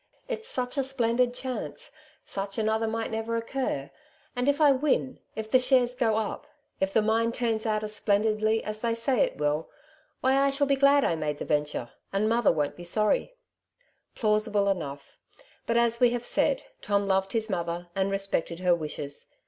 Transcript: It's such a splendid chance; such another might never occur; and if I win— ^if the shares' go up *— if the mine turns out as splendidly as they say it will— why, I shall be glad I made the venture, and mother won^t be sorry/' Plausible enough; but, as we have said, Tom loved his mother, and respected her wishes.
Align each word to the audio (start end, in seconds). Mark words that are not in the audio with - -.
It's 0.27 0.47
such 0.49 0.79
a 0.79 0.83
splendid 0.83 1.31
chance; 1.31 1.91
such 2.25 2.57
another 2.57 2.87
might 2.87 3.11
never 3.11 3.37
occur; 3.37 3.91
and 4.35 4.49
if 4.49 4.59
I 4.59 4.71
win— 4.71 5.19
^if 5.37 5.51
the 5.51 5.59
shares' 5.59 5.93
go 5.95 6.17
up 6.17 6.47
*— 6.59 6.69
if 6.81 6.91
the 6.91 7.03
mine 7.03 7.31
turns 7.31 7.67
out 7.67 7.83
as 7.83 7.93
splendidly 7.95 8.63
as 8.63 8.79
they 8.79 8.95
say 8.95 9.19
it 9.19 9.37
will— 9.37 9.69
why, 10.21 10.37
I 10.37 10.49
shall 10.49 10.65
be 10.65 10.75
glad 10.75 11.03
I 11.05 11.15
made 11.15 11.37
the 11.37 11.45
venture, 11.45 11.91
and 12.11 12.27
mother 12.27 12.49
won^t 12.49 12.75
be 12.75 12.83
sorry/' 12.83 13.33
Plausible 14.15 14.67
enough; 14.69 15.19
but, 15.67 15.77
as 15.77 15.99
we 15.99 16.09
have 16.09 16.25
said, 16.25 16.63
Tom 16.81 17.07
loved 17.07 17.33
his 17.33 17.47
mother, 17.47 17.89
and 17.95 18.09
respected 18.09 18.57
her 18.61 18.73
wishes. 18.73 19.27